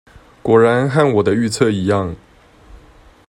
[0.41, 2.15] 果然和我的預測一樣